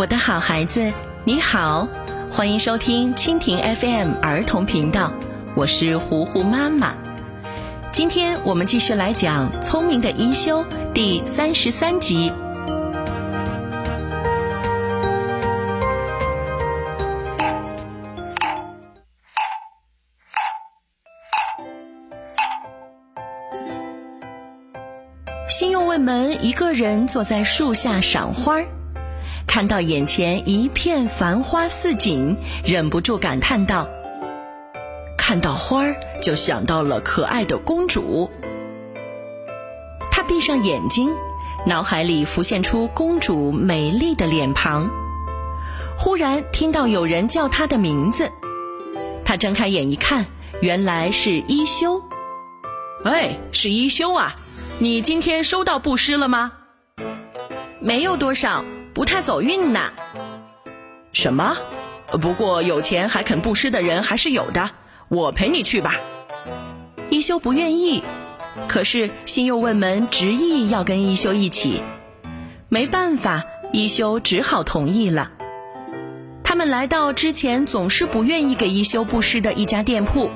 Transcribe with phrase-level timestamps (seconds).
[0.00, 0.90] 我的好孩子，
[1.24, 1.86] 你好，
[2.32, 5.12] 欢迎收听蜻蜓 FM 儿童频道，
[5.54, 6.94] 我是糊糊妈妈。
[7.92, 12.32] 今天我们继续来讲《聪明的一休》第三十三集。
[25.50, 28.66] 新右卫门一个人坐在树下赏花儿。
[29.46, 33.88] 看到眼前一片繁花似锦，忍不住感叹道
[35.18, 38.30] ：“看到花儿，就想到了可爱的公主。”
[40.10, 41.10] 他闭上眼睛，
[41.66, 44.90] 脑海里浮现出公主美丽的脸庞。
[45.98, 48.30] 忽然听到有人叫他的名字，
[49.24, 50.26] 他睁开眼一看，
[50.60, 52.02] 原来是一休。
[53.04, 54.36] 哎，是一休啊！
[54.78, 56.52] 你今天收到布施了吗？
[57.80, 58.64] 没有多少。
[59.00, 59.92] 不太走运呢。
[61.10, 61.56] 什么？
[62.20, 64.72] 不过有钱还肯布施的人还是有的。
[65.08, 65.94] 我陪你去吧。
[67.08, 68.02] 一休不愿意，
[68.68, 71.82] 可是新右卫门执意要跟一休一起。
[72.68, 73.42] 没办法，
[73.72, 75.32] 一休只好同意了。
[76.44, 80.28] 他们来到之前总是不愿意给一休布施的一家店铺。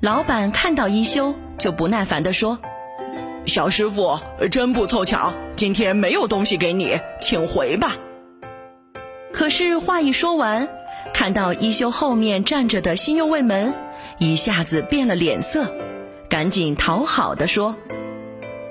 [0.00, 2.58] 老板看到一休，就不耐烦地说。
[3.46, 4.18] 小师傅，
[4.50, 7.96] 真不凑巧，今天没有东西给你，请回吧。
[9.32, 10.68] 可是话一说完，
[11.12, 13.74] 看到一休后面站着的新右卫门，
[14.18, 15.74] 一下子变了脸色，
[16.28, 17.74] 赶紧讨好的说：“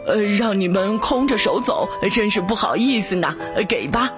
[0.08, 3.36] 呃，让你们空着手走，真是不好意思呢，
[3.68, 4.14] 给吧。”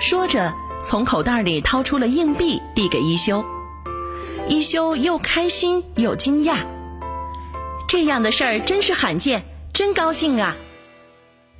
[0.00, 0.52] 说着，
[0.82, 3.44] 从口袋里掏出了硬币，递给一休。
[4.48, 6.56] 一休又开心又惊讶。
[7.88, 9.42] 这样的事儿真是罕见，
[9.72, 10.54] 真高兴啊！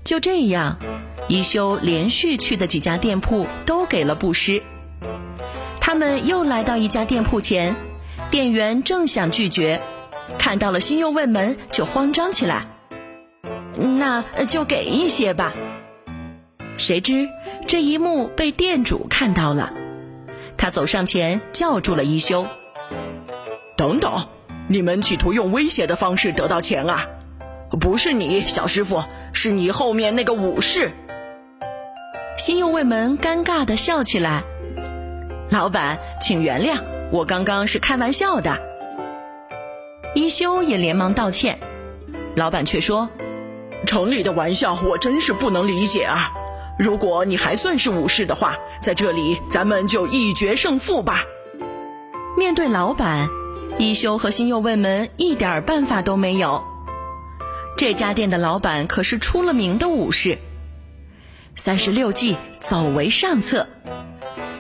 [0.04, 0.78] 就这样，
[1.26, 4.62] 一休连续去的几家店铺都给了布施。
[5.80, 7.74] 他们又来到一家店铺前，
[8.30, 9.80] 店员正想拒绝，
[10.38, 12.68] 看到了新右卫门就慌张起来。
[13.74, 15.54] 那就给一些吧。
[16.76, 17.26] 谁知
[17.66, 19.72] 这一幕被店主看到了，
[20.58, 22.46] 他走上前叫住了一休
[23.78, 24.28] ：“等等。”
[24.70, 27.06] 你们企图用威胁的方式得到钱啊？
[27.80, 29.02] 不是你，小师傅，
[29.32, 30.90] 是你后面那个武士。
[32.36, 34.42] 新右卫门尴尬的笑起来。
[35.48, 38.58] 老板，请原谅，我刚刚是开玩笑的。
[40.14, 41.58] 一休也连忙道歉，
[42.34, 43.08] 老板却说
[43.86, 46.30] ：“城里的玩笑，我真是不能理解啊！
[46.78, 51.22] 如果你还算是武士的话，在这里咱们就一决胜负吧。”
[52.36, 53.28] 面对老板。
[53.78, 56.64] 一休和新右卫门一点办法都没有。
[57.76, 60.38] 这家店的老板可是出了名的武士，
[61.54, 63.68] 三十六计，走为上策。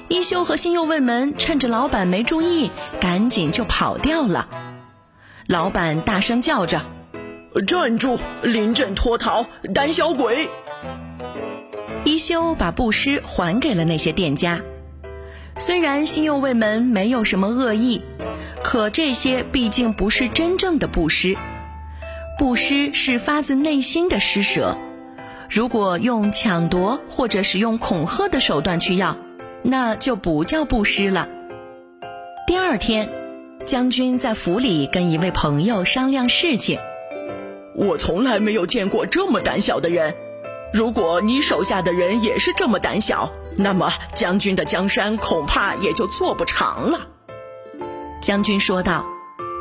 [0.06, 2.70] 一休和新右卫门趁着老板没注意，
[3.00, 4.48] 赶紧就跑掉了。
[5.48, 6.82] 老板大声叫着
[7.66, 8.20] ：“站住！
[8.42, 10.48] 临阵脱逃，胆小鬼！”
[12.04, 14.60] 一休把布施还给了那些店家。
[15.56, 18.00] 虽然新右卫门没有什么恶意。
[18.70, 21.38] 可这些毕竟不是真正的布施，
[22.38, 24.76] 布施是发自内心的施舍。
[25.48, 29.16] 如果用抢夺或者使用恐吓的手段去要，
[29.62, 31.30] 那就不叫布施了。
[32.46, 33.08] 第二天，
[33.64, 36.78] 将军在府里跟一位朋友商量事情。
[37.74, 40.14] 我从来没有见过这么胆小的人。
[40.74, 47.06] 如果你手下的人也是这么胆小，那么将军的江山恐怕也就做不长了。
[48.28, 49.06] 将军说道：“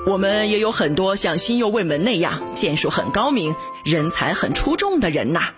[0.06, 3.56] 我们也有很多像新右卫门那样剑术很高明、
[3.86, 5.52] 人才很出众的人呐。”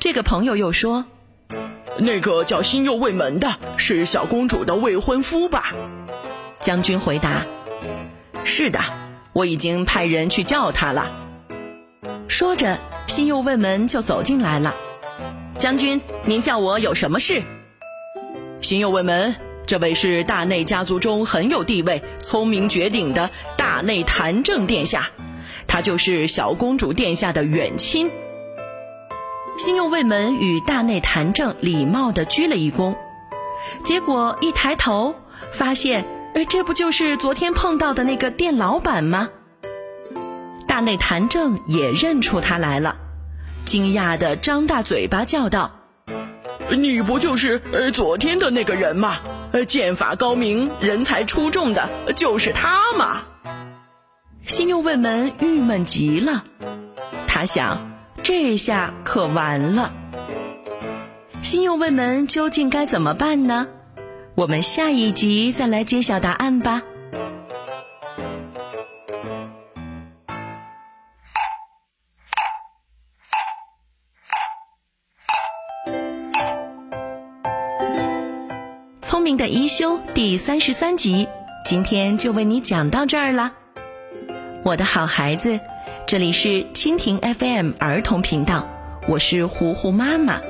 [0.00, 1.04] 这个朋友又说
[2.00, 5.74] ：“那个叫新右卫门的是小公主的未婚夫吧？”
[6.58, 7.44] 将军回答
[8.44, 8.80] ：“是的，
[9.34, 11.12] 我已经派人去叫他了。”
[12.28, 12.78] 说着，
[13.08, 14.74] 新右卫门就走进来了。
[15.58, 17.42] 将军，您叫我有什么事？
[18.62, 19.36] 新右卫门。
[19.66, 25.10] 这位是大内家族中很有地位、聪明绝顶的大内谭正殿下，
[25.66, 28.10] 他就是小公主殿下的远亲。
[29.56, 32.96] 新右卫门与大内谭正礼貌地鞠了一躬，
[33.84, 35.14] 结果一抬头
[35.52, 39.28] 发现，呃，这不就是昨天碰到的那个店老板吗？
[40.66, 42.96] 大内谭正也认出他来了，
[43.64, 45.70] 惊讶地张大嘴巴叫道
[46.76, 49.18] ：“你不就是呃昨天的那个人吗？”
[49.54, 53.22] 呃剑法高明、人才出众的，就是他嘛！
[54.44, 56.42] 新右卫门郁闷极了，
[57.28, 57.92] 他想，
[58.24, 59.92] 这下可完了。
[61.40, 63.68] 新右卫门究竟该怎么办呢？
[64.34, 66.82] 我们下一集再来揭晓答案吧。
[79.14, 81.28] 聪明的一休第三十三集，
[81.64, 83.52] 今天就为你讲到这儿了。
[84.64, 85.60] 我的好孩子，
[86.04, 88.66] 这里是蜻蜓 FM 儿童频道，
[89.06, 90.40] 我是糊糊妈妈。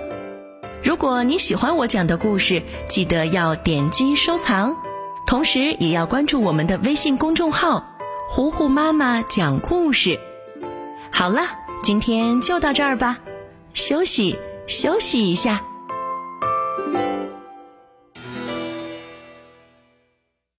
[0.82, 4.74] 如果你喜欢我讲的故事，记得要点击收藏，
[5.26, 7.84] 同时也要关注我们的微信公众号
[8.30, 10.18] “糊糊妈妈讲故事”。
[11.12, 11.42] 好了，
[11.82, 13.18] 今天就到这儿吧，
[13.74, 15.62] 休息休息一下。